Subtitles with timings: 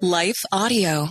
[0.00, 1.08] Life Audio.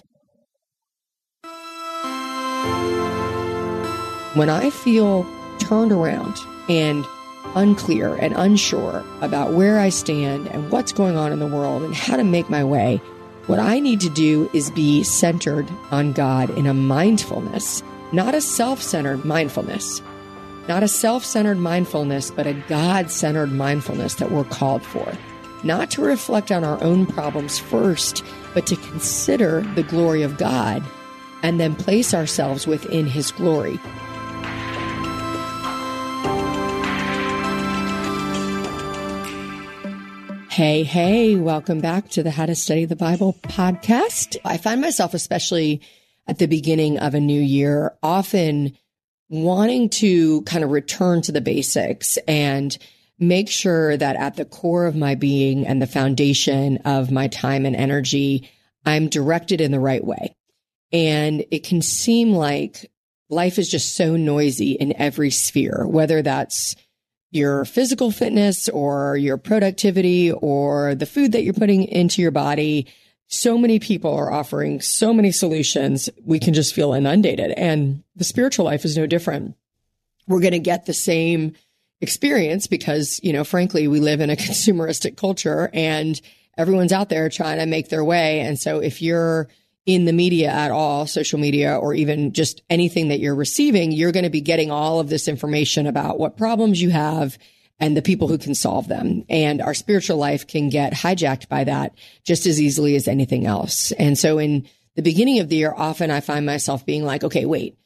[4.33, 5.27] When I feel
[5.59, 6.37] turned around
[6.69, 7.05] and
[7.53, 11.93] unclear and unsure about where I stand and what's going on in the world and
[11.93, 13.01] how to make my way,
[13.47, 17.83] what I need to do is be centered on God in a mindfulness,
[18.13, 20.01] not a self centered mindfulness,
[20.69, 25.11] not a self centered mindfulness, but a God centered mindfulness that we're called for.
[25.63, 30.83] Not to reflect on our own problems first, but to consider the glory of God
[31.41, 33.79] and then place ourselves within His glory.
[40.49, 44.37] Hey, hey, welcome back to the How to Study the Bible podcast.
[44.43, 45.81] I find myself, especially
[46.27, 48.75] at the beginning of a new year, often
[49.29, 52.75] wanting to kind of return to the basics and
[53.19, 57.65] make sure that at the core of my being and the foundation of my time
[57.65, 58.49] and energy,
[58.85, 60.35] I'm directed in the right way.
[60.91, 62.89] And it can seem like
[63.29, 66.75] life is just so noisy in every sphere, whether that's
[67.31, 72.87] your physical fitness or your productivity or the food that you're putting into your body.
[73.27, 76.09] So many people are offering so many solutions.
[76.23, 77.51] We can just feel inundated.
[77.51, 79.55] And the spiritual life is no different.
[80.27, 81.53] We're going to get the same
[82.01, 86.19] experience because, you know, frankly, we live in a consumeristic culture and
[86.57, 88.41] everyone's out there trying to make their way.
[88.41, 89.47] And so if you're
[89.85, 94.11] in the media at all, social media, or even just anything that you're receiving, you're
[94.11, 97.37] going to be getting all of this information about what problems you have
[97.79, 99.23] and the people who can solve them.
[99.29, 101.93] And our spiritual life can get hijacked by that
[102.25, 103.93] just as easily as anything else.
[103.93, 107.45] And so in the beginning of the year, often I find myself being like, okay,
[107.45, 107.77] wait,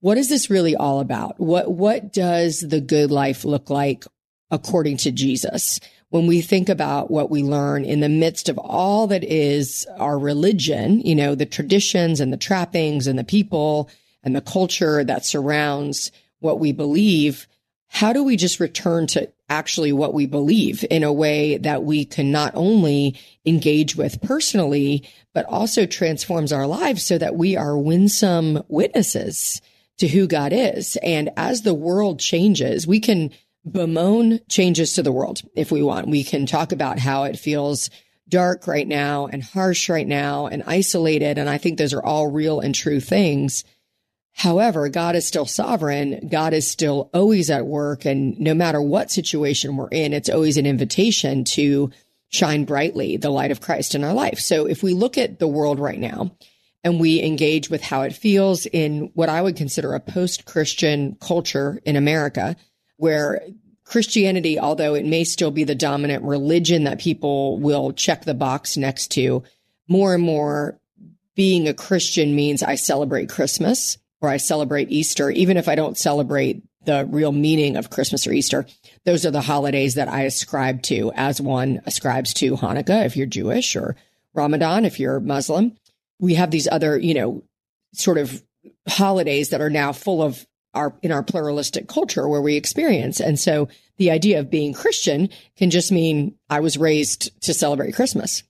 [0.00, 1.38] what is this really all about?
[1.38, 4.04] What, what does the good life look like
[4.50, 5.78] according to Jesus?
[6.10, 10.18] when we think about what we learn in the midst of all that is our
[10.18, 13.88] religion, you know, the traditions and the trappings and the people
[14.22, 16.10] and the culture that surrounds
[16.40, 17.46] what we believe,
[17.86, 22.04] how do we just return to actually what we believe in a way that we
[22.04, 23.16] can not only
[23.46, 29.60] engage with personally, but also transforms our lives so that we are winsome witnesses
[30.00, 30.96] to who God is.
[31.02, 33.30] And as the world changes, we can
[33.70, 36.08] bemoan changes to the world if we want.
[36.08, 37.90] We can talk about how it feels
[38.28, 41.36] dark right now and harsh right now and isolated.
[41.36, 43.64] And I think those are all real and true things.
[44.32, 46.28] However, God is still sovereign.
[46.30, 48.06] God is still always at work.
[48.06, 51.90] And no matter what situation we're in, it's always an invitation to
[52.28, 54.38] shine brightly the light of Christ in our life.
[54.38, 56.30] So if we look at the world right now
[56.82, 61.16] and we engage with how it feels in what I would consider a post Christian
[61.20, 62.56] culture in America,
[62.96, 63.42] where
[63.84, 68.76] Christianity, although it may still be the dominant religion that people will check the box
[68.76, 69.42] next to,
[69.88, 70.78] more and more
[71.34, 75.98] being a Christian means I celebrate Christmas or I celebrate Easter, even if I don't
[75.98, 78.66] celebrate the real meaning of Christmas or Easter.
[79.04, 83.26] Those are the holidays that I ascribe to as one ascribes to Hanukkah if you're
[83.26, 83.96] Jewish or
[84.34, 85.76] Ramadan if you're Muslim.
[86.20, 87.42] We have these other, you know,
[87.94, 88.42] sort of
[88.88, 93.20] holidays that are now full of our in our pluralistic culture where we experience.
[93.20, 97.94] And so the idea of being Christian can just mean I was raised to celebrate
[97.94, 98.42] Christmas.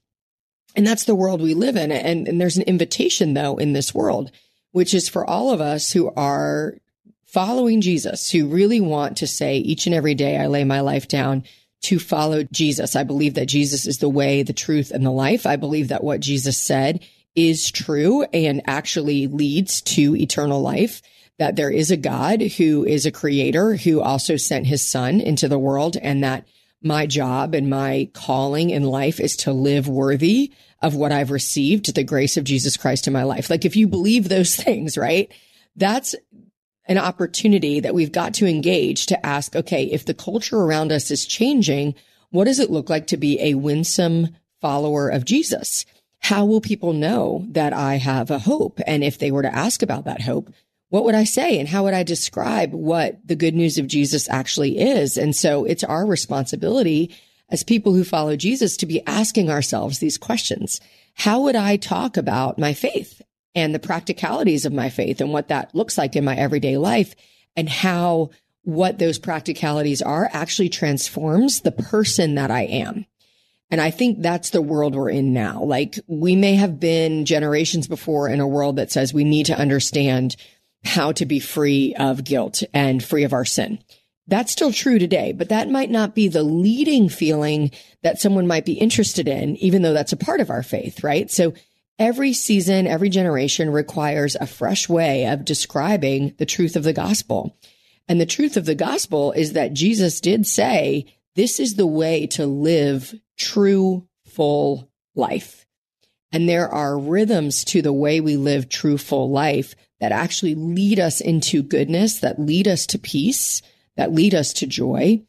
[0.76, 1.90] And that's the world we live in.
[1.90, 4.30] And, and there's an invitation though in this world,
[4.72, 6.74] which is for all of us who are
[7.24, 11.08] following Jesus, who really want to say each and every day, I lay my life
[11.08, 11.44] down
[11.82, 12.94] to follow Jesus.
[12.94, 15.46] I believe that Jesus is the way, the truth, and the life.
[15.46, 17.00] I believe that what Jesus said
[17.34, 21.02] is true and actually leads to eternal life
[21.38, 25.48] that there is a God who is a creator who also sent his son into
[25.48, 26.46] the world and that
[26.82, 30.52] my job and my calling in life is to live worthy
[30.82, 33.48] of what I've received, the grace of Jesus Christ in my life.
[33.48, 35.32] Like if you believe those things, right?
[35.76, 36.14] That's
[36.86, 41.10] an opportunity that we've got to engage to ask, okay, if the culture around us
[41.10, 41.94] is changing,
[42.30, 44.28] what does it look like to be a winsome
[44.60, 45.86] follower of Jesus?
[46.20, 48.80] How will people know that I have a hope?
[48.86, 50.52] And if they were to ask about that hope,
[50.90, 54.28] what would I say and how would I describe what the good news of Jesus
[54.28, 55.16] actually is?
[55.16, 57.14] And so it's our responsibility
[57.48, 60.80] as people who follow Jesus to be asking ourselves these questions.
[61.14, 63.22] How would I talk about my faith
[63.54, 67.14] and the practicalities of my faith and what that looks like in my everyday life
[67.56, 68.30] and how
[68.62, 73.06] what those practicalities are actually transforms the person that I am.
[73.70, 75.62] And I think that's the world we're in now.
[75.62, 79.58] Like we may have been generations before in a world that says we need to
[79.58, 80.36] understand
[80.84, 83.78] how to be free of guilt and free of our sin.
[84.26, 87.70] That's still true today, but that might not be the leading feeling
[88.02, 91.30] that someone might be interested in, even though that's a part of our faith, right?
[91.30, 91.52] So
[91.98, 97.56] every season, every generation requires a fresh way of describing the truth of the gospel.
[98.08, 102.26] And the truth of the gospel is that Jesus did say, this is the way
[102.28, 105.66] to live true, full life.
[106.32, 111.00] And there are rhythms to the way we live true, full life that actually lead
[111.00, 113.62] us into goodness, that lead us to peace,
[113.96, 115.22] that lead us to joy.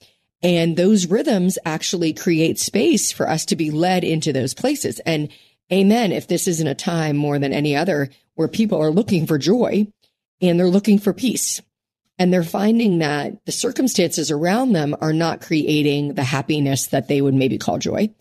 [0.43, 4.99] And those rhythms actually create space for us to be led into those places.
[4.99, 5.29] And
[5.71, 6.11] amen.
[6.11, 9.87] If this isn't a time more than any other where people are looking for joy
[10.41, 11.61] and they're looking for peace
[12.21, 17.19] and they're finding that the circumstances around them are not creating the happiness that they
[17.19, 18.13] would maybe call joy.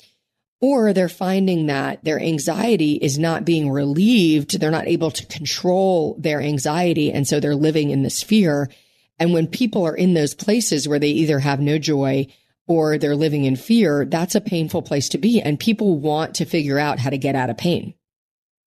[0.63, 4.59] Or they're finding that their anxiety is not being relieved.
[4.59, 7.13] They're not able to control their anxiety.
[7.13, 8.71] And so they're living in this fear.
[9.19, 12.27] And when people are in those places where they either have no joy
[12.67, 15.43] or they're living in fear, that's a painful place to be.
[15.43, 17.93] And people want to figure out how to get out of pain.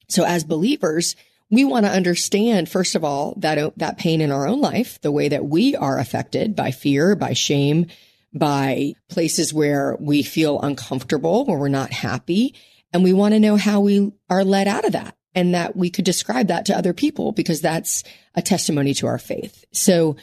[0.10, 1.16] So as believers,
[1.54, 5.12] we want to understand, first of all, that, that pain in our own life, the
[5.12, 7.86] way that we are affected by fear, by shame,
[8.34, 12.56] by places where we feel uncomfortable, where we're not happy.
[12.92, 15.90] And we want to know how we are led out of that and that we
[15.90, 18.04] could describe that to other people because that's
[18.36, 19.66] a testimony to our faith.
[19.74, 20.16] So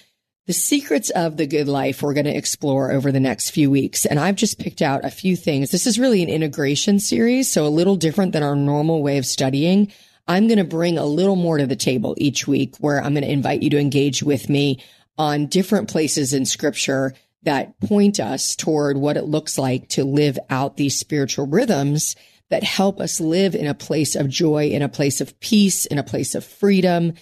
[0.46, 4.04] the secrets of the good life we're going to explore over the next few weeks.
[4.04, 5.70] And I've just picked out a few things.
[5.70, 9.26] This is really an integration series, so a little different than our normal way of
[9.26, 9.92] studying.
[10.28, 13.24] I'm going to bring a little more to the table each week where I'm going
[13.24, 14.82] to invite you to engage with me
[15.18, 20.38] on different places in scripture that point us toward what it looks like to live
[20.50, 22.16] out these spiritual rhythms
[22.50, 25.98] that help us live in a place of joy, in a place of peace, in
[25.98, 27.14] a place of freedom,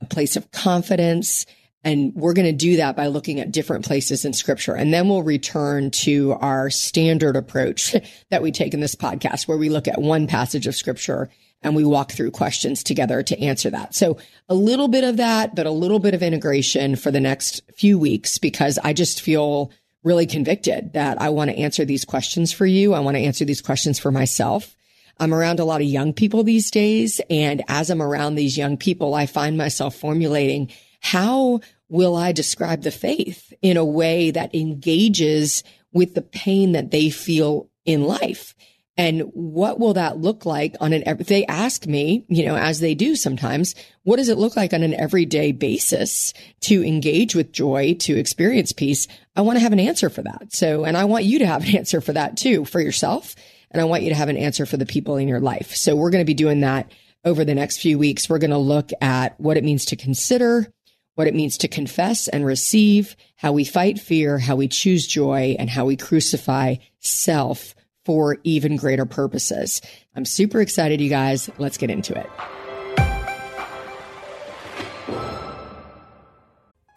[0.00, 1.46] a place of confidence.
[1.82, 4.74] And we're going to do that by looking at different places in scripture.
[4.74, 7.94] And then we'll return to our standard approach
[8.30, 11.30] that we take in this podcast, where we look at one passage of scripture
[11.64, 13.94] and we walk through questions together to answer that.
[13.94, 14.18] So
[14.48, 17.98] a little bit of that, but a little bit of integration for the next few
[17.98, 19.72] weeks because I just feel
[20.04, 22.92] really convicted that I want to answer these questions for you.
[22.92, 24.76] I want to answer these questions for myself.
[25.18, 27.20] I'm around a lot of young people these days.
[27.30, 30.70] And as I'm around these young people, I find myself formulating
[31.00, 35.62] how will I describe the faith in a way that engages
[35.92, 38.54] with the pain that they feel in life?
[38.96, 42.94] And what will that look like on an, they ask me, you know, as they
[42.94, 43.74] do sometimes,
[44.04, 48.70] what does it look like on an everyday basis to engage with joy, to experience
[48.70, 49.08] peace?
[49.34, 50.52] I want to have an answer for that.
[50.52, 53.34] So, and I want you to have an answer for that too, for yourself.
[53.72, 55.74] And I want you to have an answer for the people in your life.
[55.74, 56.92] So we're going to be doing that
[57.24, 58.28] over the next few weeks.
[58.28, 60.72] We're going to look at what it means to consider,
[61.16, 65.56] what it means to confess and receive, how we fight fear, how we choose joy,
[65.58, 69.80] and how we crucify self for even greater purposes.
[70.14, 71.50] I'm super excited, you guys.
[71.58, 72.28] Let's get into it.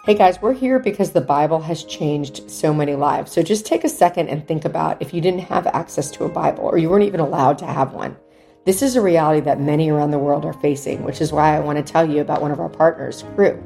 [0.07, 3.33] Hey guys, we're here because the Bible has changed so many lives.
[3.33, 6.29] So just take a second and think about if you didn't have access to a
[6.29, 8.15] Bible or you weren't even allowed to have one.
[8.63, 11.59] This is a reality that many around the world are facing, which is why I
[11.59, 13.61] want to tell you about one of our partners, Cru.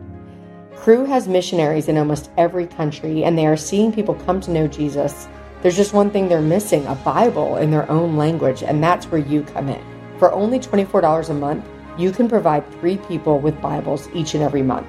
[0.75, 4.67] Cru has missionaries in almost every country, and they are seeing people come to know
[4.67, 5.27] Jesus
[5.61, 9.21] there's just one thing they're missing a Bible in their own language, and that's where
[9.21, 9.81] you come in.
[10.17, 11.65] For only $24 a month,
[11.97, 14.87] you can provide three people with Bibles each and every month.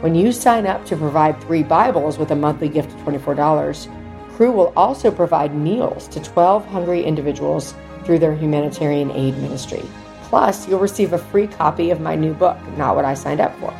[0.00, 3.88] When you sign up to provide three Bibles with a monthly gift of $24,
[4.36, 7.74] Cru will also provide meals to 12 hungry individuals
[8.04, 9.82] through their humanitarian aid ministry.
[10.24, 13.56] Plus, you'll receive a free copy of my new book, Not What I Signed Up
[13.58, 13.74] For.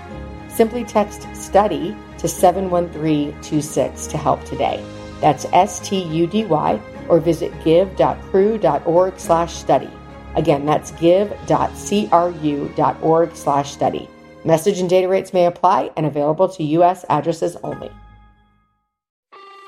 [0.48, 4.84] Simply text STUDY to 71326 to help today.
[5.22, 9.90] That's S-T-U-D-Y, or visit give.cru.org slash study.
[10.34, 11.46] Again, that's give.cru.org
[13.36, 14.10] slash study.
[14.44, 17.04] Message and data rates may apply and available to U.S.
[17.08, 17.90] addresses only.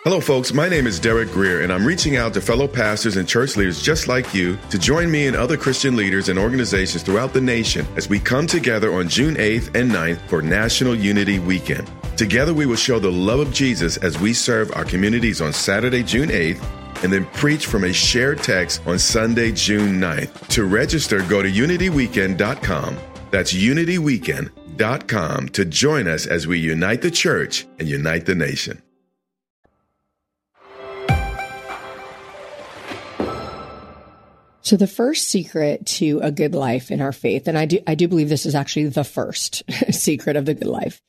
[0.02, 0.52] Hello, folks.
[0.52, 3.80] My name is Derek Greer, and I'm reaching out to fellow pastors and church leaders
[3.80, 7.86] just like you to join me and other Christian leaders and organizations throughout the nation
[7.96, 11.90] as we come together on June 8th and 9th for National Unity Weekend.
[12.16, 16.02] Together, we will show the love of Jesus as we serve our communities on Saturday,
[16.04, 16.62] June 8th,
[17.02, 20.46] and then preach from a shared text on Sunday, June 9th.
[20.48, 22.98] To register, go to unityweekend.com.
[23.30, 28.80] That's unityweekend.com to join us as we unite the church and unite the nation.
[34.64, 37.94] So the first secret to a good life in our faith, and I do, I
[37.94, 41.02] do believe this is actually the first secret of the good life,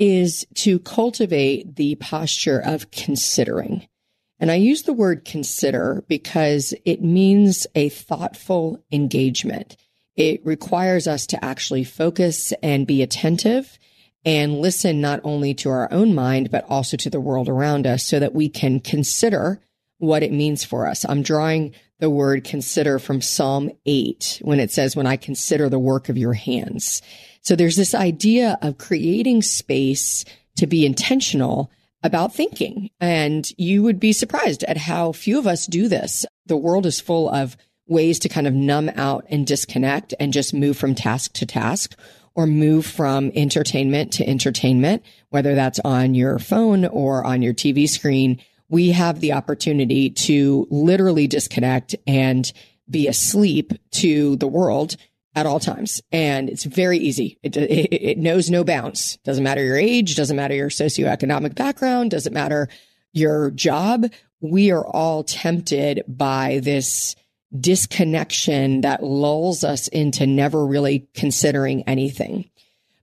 [0.00, 3.86] is to cultivate the posture of considering.
[4.40, 9.76] And I use the word consider because it means a thoughtful engagement.
[10.16, 13.78] It requires us to actually focus and be attentive
[14.24, 18.04] and listen not only to our own mind, but also to the world around us
[18.04, 19.60] so that we can consider
[19.98, 21.04] what it means for us.
[21.06, 25.78] I'm drawing the word consider from Psalm 8 when it says, when I consider the
[25.78, 27.02] work of your hands.
[27.42, 30.24] So there's this idea of creating space
[30.56, 31.70] to be intentional
[32.02, 32.90] about thinking.
[33.00, 36.24] And you would be surprised at how few of us do this.
[36.46, 37.56] The world is full of
[37.86, 41.96] ways to kind of numb out and disconnect and just move from task to task
[42.34, 47.88] or move from entertainment to entertainment, whether that's on your phone or on your TV
[47.88, 48.40] screen.
[48.68, 52.50] We have the opportunity to literally disconnect and
[52.88, 54.96] be asleep to the world
[55.34, 56.00] at all times.
[56.10, 57.38] And it's very easy.
[57.42, 59.16] It, it, it, knows no bounds.
[59.24, 62.68] Doesn't matter your age, doesn't matter your socioeconomic background, doesn't matter
[63.12, 64.06] your job.
[64.40, 67.14] We are all tempted by this
[67.58, 72.48] disconnection that lulls us into never really considering anything.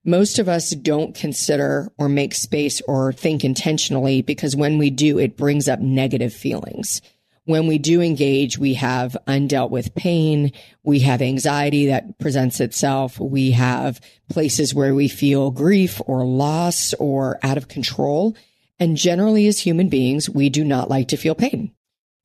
[0.03, 5.19] Most of us don't consider or make space or think intentionally because when we do,
[5.19, 7.01] it brings up negative feelings
[7.47, 10.51] when we do engage, we have undealt with pain.
[10.83, 13.17] We have anxiety that presents itself.
[13.21, 18.35] We have places where we feel grief or loss or out of control.
[18.79, 21.71] And generally, as human beings, we do not like to feel pain.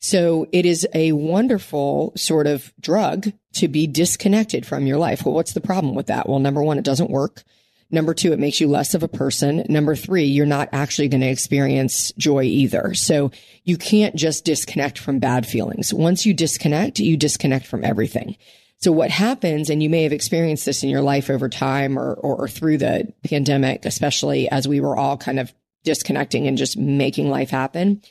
[0.01, 5.25] So it is a wonderful sort of drug to be disconnected from your life.
[5.25, 6.29] Well, what's the problem with that?
[6.29, 7.45] Well, number one, it doesn't work.
[7.93, 9.67] Number two, it makes you less of a person.
[9.69, 12.95] Number three, you're not actually going to experience joy either.
[12.95, 13.31] So
[13.65, 15.93] you can't just disconnect from bad feelings.
[15.93, 18.37] Once you disconnect, you disconnect from everything.
[18.79, 22.15] So what happens, and you may have experienced this in your life over time or,
[22.15, 25.53] or, or through the pandemic, especially as we were all kind of
[25.85, 28.03] disconnecting and just making life happen.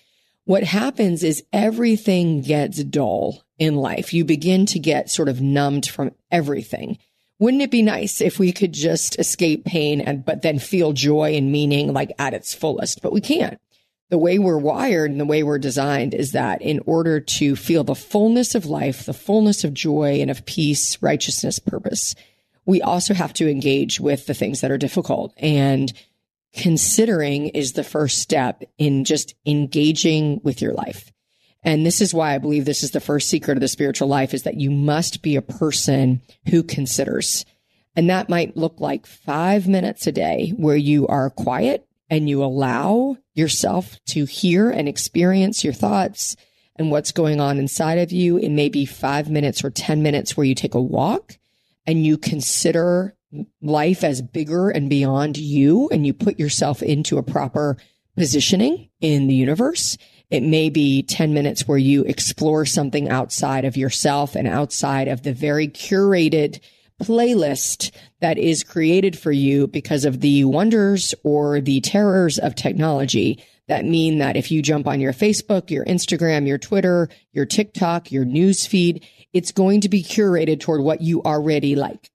[0.45, 4.13] What happens is everything gets dull in life.
[4.13, 7.00] You begin to get sort of numbed from everything
[7.41, 11.36] wouldn't it be nice if we could just escape pain and but then feel joy
[11.36, 13.01] and meaning like at its fullest?
[13.01, 13.60] But we can't.
[14.10, 17.83] The way we're wired and the way we're designed is that in order to feel
[17.83, 22.15] the fullness of life the fullness of joy and of peace righteousness purpose
[22.65, 25.33] we also have to engage with the things that are difficult.
[25.38, 25.91] And
[26.53, 31.12] considering is the first step in just engaging with your life
[31.63, 34.33] and this is why I believe this is the first secret of the spiritual life
[34.33, 37.45] is that you must be a person who considers.
[37.95, 42.43] And that might look like five minutes a day where you are quiet and you
[42.43, 46.35] allow yourself to hear and experience your thoughts
[46.77, 48.37] and what's going on inside of you.
[48.37, 51.37] It may be five minutes or 10 minutes where you take a walk
[51.85, 53.15] and you consider
[53.61, 57.77] life as bigger and beyond you and you put yourself into a proper
[58.17, 59.97] positioning in the universe.
[60.31, 65.23] It may be 10 minutes where you explore something outside of yourself and outside of
[65.23, 66.61] the very curated
[67.03, 73.43] playlist that is created for you because of the wonders or the terrors of technology
[73.67, 78.11] that mean that if you jump on your Facebook, your Instagram, your Twitter, your TikTok,
[78.11, 82.09] your news feed, it's going to be curated toward what you already like.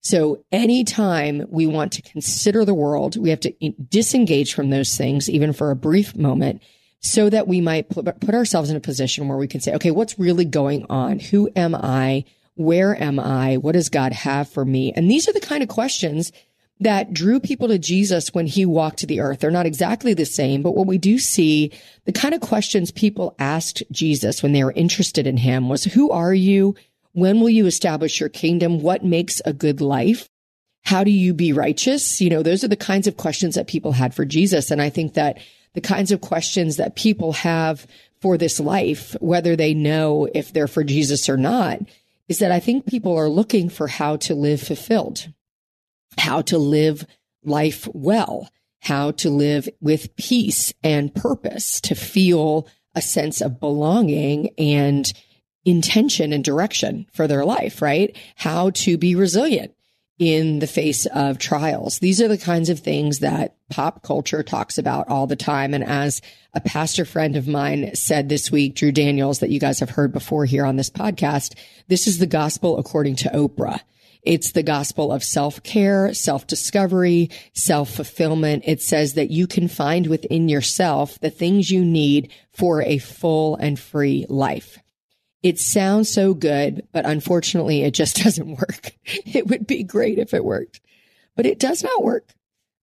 [0.00, 3.52] So anytime we want to consider the world, we have to
[3.88, 6.62] disengage from those things, even for a brief moment,
[7.02, 10.18] so that we might put, ourselves in a position where we can say, okay, what's
[10.18, 11.18] really going on?
[11.18, 12.24] Who am I?
[12.54, 13.56] Where am I?
[13.56, 14.92] What does God have for me?
[14.94, 16.30] And these are the kind of questions
[16.80, 19.40] that drew people to Jesus when he walked to the earth.
[19.40, 21.72] They're not exactly the same, but what we do see,
[22.04, 26.10] the kind of questions people asked Jesus when they were interested in him was, who
[26.10, 26.74] are you?
[27.12, 28.80] When will you establish your kingdom?
[28.80, 30.28] What makes a good life?
[30.84, 32.20] How do you be righteous?
[32.20, 34.70] You know, those are the kinds of questions that people had for Jesus.
[34.70, 35.38] And I think that
[35.74, 37.86] the kinds of questions that people have
[38.20, 41.80] for this life, whether they know if they're for Jesus or not,
[42.28, 45.28] is that I think people are looking for how to live fulfilled,
[46.18, 47.06] how to live
[47.44, 48.48] life well,
[48.80, 55.12] how to live with peace and purpose, to feel a sense of belonging and
[55.64, 58.16] intention and direction for their life, right?
[58.36, 59.74] How to be resilient
[60.22, 61.98] in the face of trials.
[61.98, 65.74] These are the kinds of things that pop culture talks about all the time.
[65.74, 66.22] And as
[66.54, 70.12] a pastor friend of mine said this week, Drew Daniels, that you guys have heard
[70.12, 73.80] before here on this podcast, this is the gospel according to Oprah.
[74.22, 78.62] It's the gospel of self care, self discovery, self fulfillment.
[78.64, 83.56] It says that you can find within yourself the things you need for a full
[83.56, 84.78] and free life.
[85.42, 88.92] It sounds so good, but unfortunately, it just doesn't work.
[89.04, 90.80] It would be great if it worked,
[91.36, 92.34] but it does not work.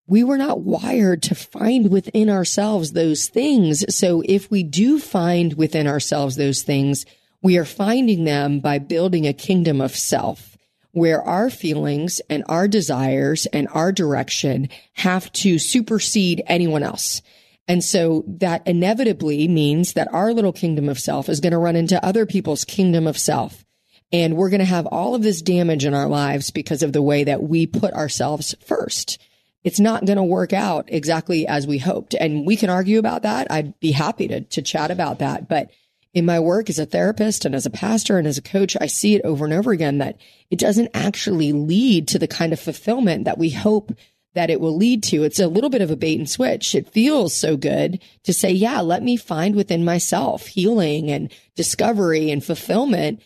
[0.08, 3.86] We were not wired to find within ourselves those things.
[3.96, 7.06] So if we do find within ourselves those things,
[7.44, 10.58] we are finding them by building a kingdom of self
[10.92, 17.22] where our feelings and our desires and our direction have to supersede anyone else.
[17.70, 21.76] And so that inevitably means that our little kingdom of self is going to run
[21.76, 23.64] into other people's kingdom of self.
[24.12, 27.02] And we're going to have all of this damage in our lives because of the
[27.04, 29.22] way that we put ourselves first.
[29.64, 32.16] It's not going to work out exactly as we hoped.
[32.20, 33.52] And we can argue about that.
[33.52, 35.48] I'd be happy to, to chat about that.
[35.48, 35.70] But
[36.12, 38.88] in my work as a therapist and as a pastor and as a coach, I
[38.88, 40.18] see it over and over again that
[40.50, 43.92] it doesn't actually lead to the kind of fulfillment that we hope
[44.36, 45.24] that it will lead to.
[45.24, 46.76] It's a little bit of a bait and switch.
[46.76, 52.30] It feels so good to say, yeah, let me find within myself healing and discovery
[52.32, 53.22] and fulfillment.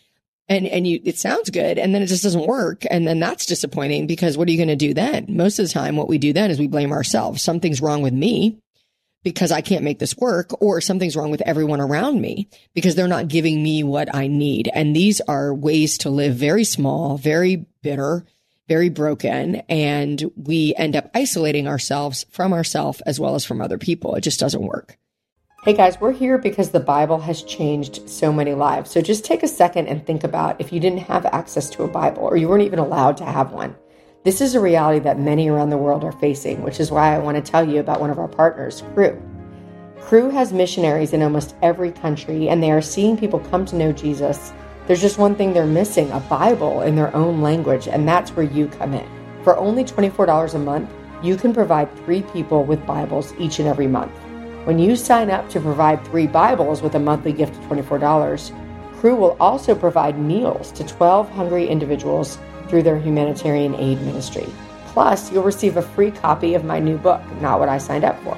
[0.50, 1.78] And, and you, it sounds good.
[1.78, 2.84] And then it just doesn't work.
[2.90, 5.26] And then that's disappointing because what are you going to do then?
[5.30, 7.42] Most of the time, what we do then is we blame ourselves.
[7.42, 8.60] Something's wrong with me
[9.24, 13.08] because I can't make this work or something's wrong with everyone around me because they're
[13.08, 14.70] not giving me what I need.
[14.74, 18.26] And these are ways to live very small, very bitter,
[18.68, 19.58] very broken.
[19.70, 24.16] And we end up isolating ourselves from ourselves as well as from other people.
[24.16, 24.98] It just doesn't work.
[25.64, 28.92] Hey guys, we're here because the Bible has changed so many lives.
[28.92, 31.88] So just take a second and think about if you didn't have access to a
[31.88, 33.76] Bible or you weren't even allowed to have one
[34.24, 37.20] this is a reality that many around the world are facing, which is why I
[37.20, 39.22] want to tell you about one of our partners, Cru.
[40.00, 43.92] Cru has missionaries in almost every country, and they are seeing people come to know
[43.92, 44.54] Jesus.
[44.86, 48.46] There's just one thing they're missing a Bible in their own language, and that's where
[48.46, 49.08] you come in.
[49.42, 50.92] For only $24 a month,
[51.24, 54.12] you can provide three people with Bibles each and every month.
[54.66, 58.52] When you sign up to provide three Bibles with a monthly gift of $24,
[59.00, 62.38] Cru will also provide meals to 12 hungry individuals
[62.68, 64.48] through their humanitarian aid ministry.
[64.88, 68.22] Plus, you'll receive a free copy of my new book, Not What I Signed Up
[68.24, 68.38] For.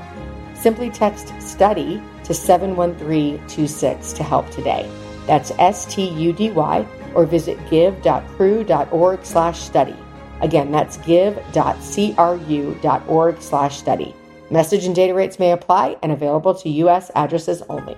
[0.54, 4.90] Simply text STUDY to 71326 to help today.
[5.25, 9.96] That's S-T-U-D-Y or visit give.cru.org slash study.
[10.41, 11.41] Again, that's give.cru.org
[13.42, 14.16] slash study.
[14.51, 17.09] Message and data rates may apply and available to U.S.
[17.16, 17.98] addresses only.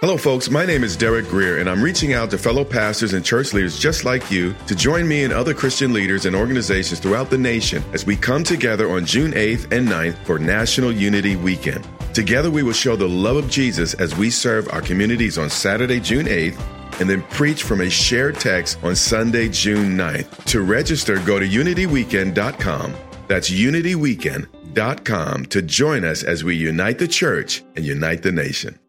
[0.00, 0.48] Hello, folks.
[0.48, 3.80] My name is Derek Greer, and I'm reaching out to fellow pastors and church leaders
[3.80, 7.82] just like you to join me and other Christian leaders and organizations throughout the nation
[7.92, 11.84] as we come together on June 8th and 9th for National Unity Weekend.
[12.18, 16.00] Together, we will show the love of Jesus as we serve our communities on Saturday,
[16.00, 16.60] June 8th,
[17.00, 20.44] and then preach from a shared text on Sunday, June 9th.
[20.46, 22.94] To register, go to unityweekend.com.
[23.28, 28.80] That's unityweekend.com to join us as we unite the church and unite the nation.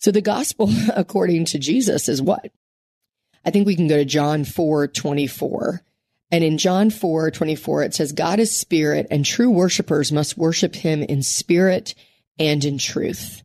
[0.00, 2.52] So the gospel according to Jesus is what?
[3.42, 5.80] I think we can go to John 4 24.
[6.32, 10.74] And in John 4 24, it says, God is spirit, and true worshipers must worship
[10.74, 11.94] him in spirit
[12.38, 13.42] and in truth.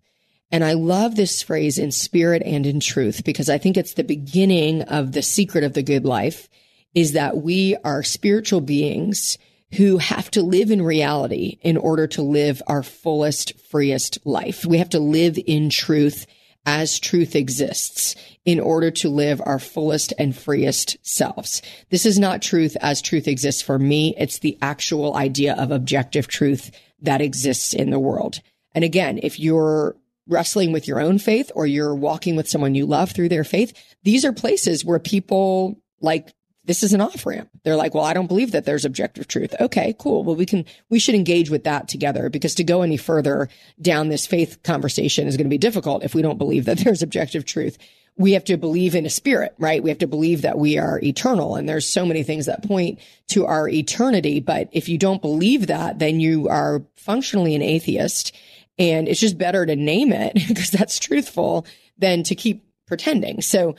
[0.50, 4.04] And I love this phrase in spirit and in truth because I think it's the
[4.06, 6.48] beginning of the secret of the good life
[6.96, 9.38] is that we are spiritual beings
[9.74, 14.66] who have to live in reality in order to live our fullest, freest life.
[14.66, 16.26] We have to live in truth
[16.68, 21.62] as truth exists in order to live our fullest and freest selves.
[21.90, 24.14] This is not truth as truth exists for me.
[24.18, 26.70] It's the actual idea of objective truth
[27.02, 28.42] that exists in the world.
[28.76, 29.96] And again, if you're
[30.28, 33.74] wrestling with your own faith or you're walking with someone you love through their faith,
[34.04, 36.34] these are places where people like
[36.68, 37.50] this is an off ramp.
[37.64, 39.56] They're like, well, I don't believe that there's objective truth.
[39.60, 40.24] Okay, cool.
[40.24, 43.48] Well, we can, we should engage with that together because to go any further
[43.82, 47.02] down this faith conversation is going to be difficult if we don't believe that there's
[47.02, 47.78] objective truth.
[48.18, 49.82] We have to believe in a spirit, right?
[49.82, 51.56] We have to believe that we are eternal.
[51.56, 53.00] And there's so many things that point
[53.30, 54.40] to our eternity.
[54.42, 58.36] But if you don't believe that, then you are functionally an atheist.
[58.78, 61.66] And it's just better to name it because that's truthful
[61.98, 63.42] than to keep pretending.
[63.42, 63.76] So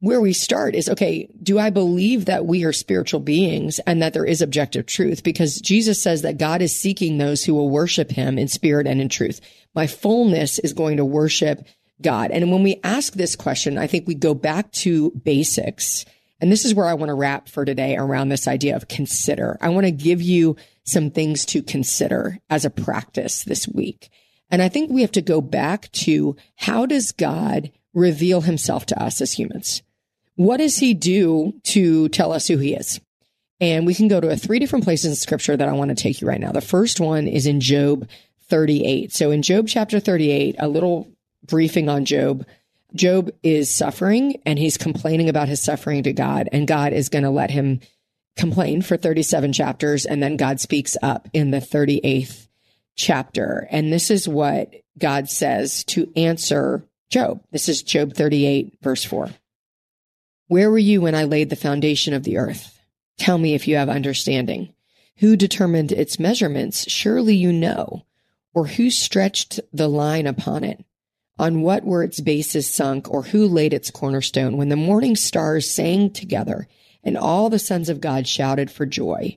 [0.00, 4.12] where we start is okay, do I believe that we are spiritual beings and that
[4.12, 5.24] there is objective truth?
[5.24, 9.00] Because Jesus says that God is seeking those who will worship him in spirit and
[9.00, 9.40] in truth.
[9.74, 11.66] My fullness is going to worship
[12.00, 12.30] God.
[12.30, 16.04] And when we ask this question, I think we go back to basics.
[16.40, 19.58] And this is where I want to wrap for today around this idea of consider.
[19.60, 24.10] I want to give you some things to consider as a practice this week.
[24.48, 29.02] And I think we have to go back to how does God reveal himself to
[29.02, 29.82] us as humans?
[30.38, 33.00] What does he do to tell us who he is?
[33.60, 36.00] And we can go to a three different places in scripture that I want to
[36.00, 36.52] take you right now.
[36.52, 38.08] The first one is in Job
[38.42, 39.12] 38.
[39.12, 41.08] So in Job chapter 38, a little
[41.44, 42.46] briefing on Job.
[42.94, 47.24] Job is suffering and he's complaining about his suffering to God and God is going
[47.24, 47.80] to let him
[48.36, 52.46] complain for 37 chapters and then God speaks up in the 38th
[52.94, 53.66] chapter.
[53.72, 57.42] And this is what God says to answer Job.
[57.50, 59.30] This is Job 38 verse 4.
[60.48, 62.80] Where were you when I laid the foundation of the earth?
[63.18, 64.72] Tell me if you have understanding.
[65.18, 66.90] Who determined its measurements?
[66.90, 68.06] Surely you know.
[68.54, 70.82] Or who stretched the line upon it?
[71.38, 74.56] On what were its bases sunk, or who laid its cornerstone?
[74.56, 76.66] When the morning stars sang together,
[77.04, 79.36] and all the sons of God shouted for joy.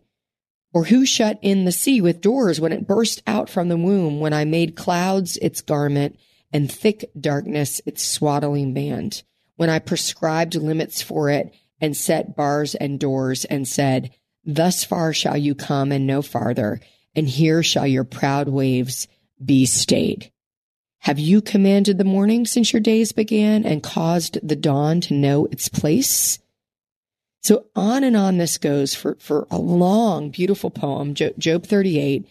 [0.73, 4.21] Or who shut in the sea with doors when it burst out from the womb,
[4.21, 6.17] when I made clouds its garment,
[6.53, 9.23] and thick darkness its swaddling band?
[9.61, 14.09] When I prescribed limits for it and set bars and doors and said,
[14.43, 16.81] Thus far shall you come and no farther,
[17.15, 19.07] and here shall your proud waves
[19.45, 20.31] be stayed.
[21.01, 25.45] Have you commanded the morning since your days began and caused the dawn to know
[25.51, 26.39] its place?
[27.43, 32.27] So on and on this goes for, for a long, beautiful poem, Job 38,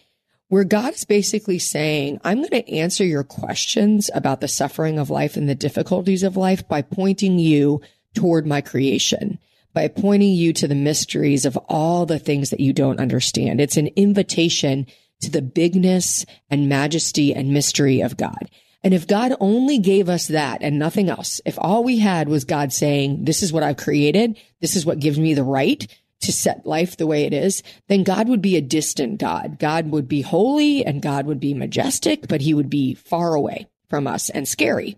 [0.51, 5.09] where God is basically saying, I'm going to answer your questions about the suffering of
[5.09, 7.79] life and the difficulties of life by pointing you
[8.15, 9.39] toward my creation,
[9.73, 13.61] by pointing you to the mysteries of all the things that you don't understand.
[13.61, 14.87] It's an invitation
[15.21, 18.49] to the bigness and majesty and mystery of God.
[18.83, 22.43] And if God only gave us that and nothing else, if all we had was
[22.43, 25.87] God saying, this is what I've created, this is what gives me the right
[26.21, 29.59] to set life the way it is, then God would be a distant God.
[29.59, 33.67] God would be holy and God would be majestic, but he would be far away
[33.89, 34.97] from us and scary.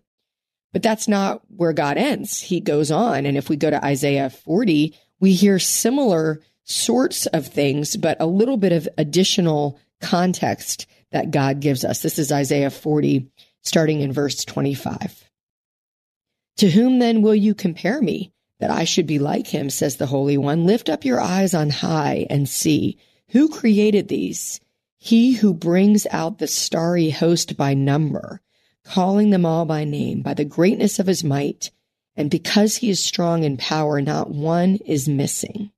[0.72, 2.40] But that's not where God ends.
[2.42, 3.26] He goes on.
[3.26, 8.26] And if we go to Isaiah 40, we hear similar sorts of things, but a
[8.26, 12.02] little bit of additional context that God gives us.
[12.02, 13.28] This is Isaiah 40,
[13.62, 15.30] starting in verse 25.
[16.58, 18.32] To whom then will you compare me?
[18.64, 20.66] That I should be like him, says the Holy One.
[20.66, 22.98] Lift up your eyes on high and see
[23.32, 24.62] who created these.
[24.98, 28.40] He who brings out the starry host by number,
[28.86, 31.72] calling them all by name, by the greatness of his might.
[32.16, 35.70] And because he is strong in power, not one is missing.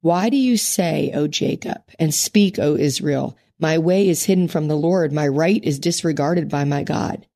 [0.00, 4.68] Why do you say, O Jacob, and speak, O Israel, my way is hidden from
[4.68, 7.26] the Lord, my right is disregarded by my God?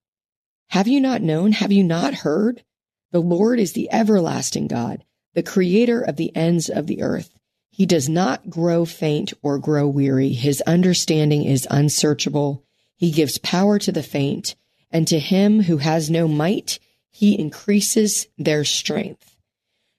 [0.71, 1.53] Have you not known?
[1.53, 2.65] Have you not heard?
[3.11, 7.39] The Lord is the everlasting God, the creator of the ends of the earth.
[7.71, 10.33] He does not grow faint or grow weary.
[10.33, 12.65] His understanding is unsearchable.
[12.97, 14.57] He gives power to the faint,
[14.91, 19.37] and to him who has no might, he increases their strength.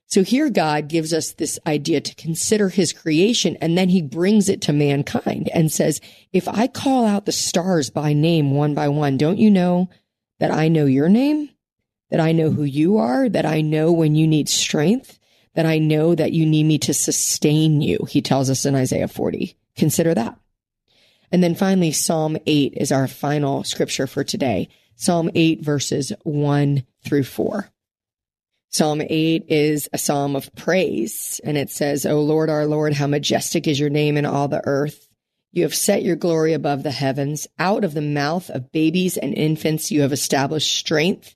[0.07, 4.49] So here God gives us this idea to consider his creation, and then he brings
[4.49, 6.01] it to mankind and says,
[6.33, 9.89] if I call out the stars by name one by one, don't you know
[10.39, 11.49] that I know your name?
[12.09, 15.19] That I know who you are, that I know when you need strength,
[15.55, 18.05] that I know that you need me to sustain you.
[18.09, 19.55] He tells us in Isaiah 40.
[19.75, 20.37] Consider that.
[21.31, 24.69] And then finally, Psalm 8 is our final scripture for today.
[24.95, 27.69] Psalm 8 verses 1 through 4.
[28.71, 33.07] Psalm 8 is a psalm of praise, and it says, O Lord, our Lord, how
[33.07, 35.07] majestic is your name in all the earth.
[35.51, 37.47] You have set your glory above the heavens.
[37.57, 41.35] Out of the mouth of babies and infants, you have established strength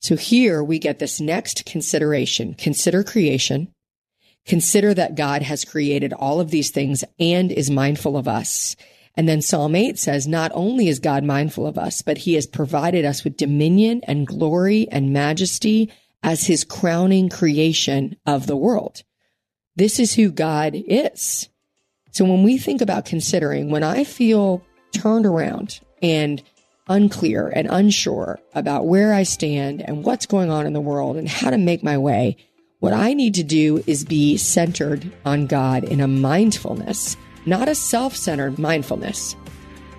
[0.00, 2.54] So here we get this next consideration.
[2.54, 3.72] Consider creation.
[4.46, 8.76] Consider that God has created all of these things and is mindful of us.
[9.14, 12.46] And then Psalm 8 says, not only is God mindful of us, but he has
[12.46, 19.02] provided us with dominion and glory and majesty as his crowning creation of the world.
[19.74, 21.48] This is who God is.
[22.12, 26.42] So when we think about considering, when I feel turned around and
[26.88, 31.28] unclear and unsure about where I stand and what's going on in the world and
[31.28, 32.36] how to make my way,
[32.80, 37.74] what I need to do is be centered on God in a mindfulness, not a
[37.74, 39.34] self centered mindfulness,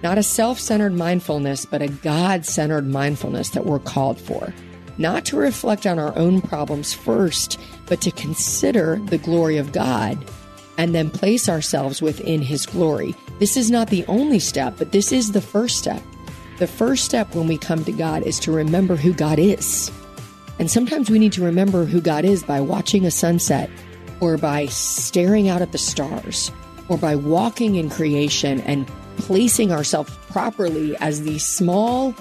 [0.02, 4.54] not a self centered mindfulness, but a God centered mindfulness that we're called for.
[4.98, 10.18] Not to reflect on our own problems first, but to consider the glory of God
[10.78, 13.14] and then place ourselves within His glory.
[13.40, 16.02] This is not the only step, but this is the first step.
[16.60, 19.90] The first step when we come to God is to remember who God is.
[20.60, 23.70] And sometimes we need to remember who God is by watching a sunset
[24.20, 26.52] or by staring out at the stars
[26.90, 32.14] or by walking in creation and placing ourselves properly as these small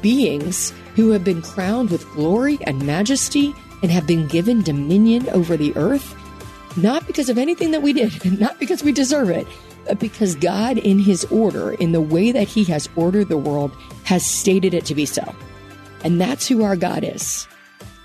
[0.00, 5.56] beings who have been crowned with glory and majesty and have been given dominion over
[5.56, 6.16] the earth.
[6.78, 9.46] not because of anything that we did, not because we deserve it,
[9.88, 13.72] Uh, because God, in His order, in the way that He has ordered the world,
[14.04, 15.34] has stated it to be so.
[16.04, 17.46] And that's who our God is.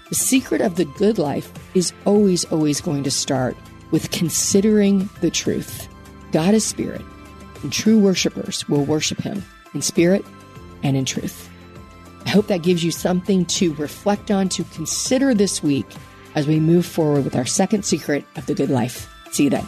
[0.10, 3.58] The secret of the good life is always, always going to start
[3.92, 5.88] with considering the truth.
[6.32, 7.02] God is spirit,
[7.62, 10.26] and true worshipers will worship Him in spirit
[10.84, 11.50] and in truth.
[12.26, 15.88] I hope that gives you something to reflect on, to consider this week
[16.36, 19.10] as we move forward with our second secret of the good life.
[19.32, 19.66] See you then.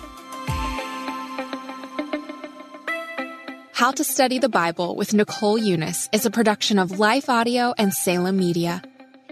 [3.80, 7.94] How to Study the Bible with Nicole Unice is a production of Life Audio and
[7.94, 8.84] Salem Media.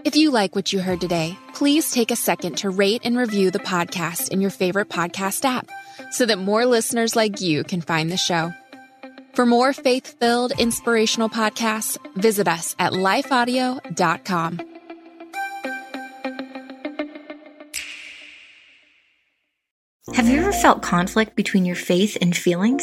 [0.04, 3.50] If you like what you heard today, please take a second to rate and review
[3.50, 5.68] the podcast in your favorite podcast app
[6.12, 8.50] so that more listeners like you can find the show.
[9.34, 14.60] For more faith filled, inspirational podcasts, visit us at lifeaudio.com.
[20.14, 22.82] Have you ever felt conflict between your faith and feelings?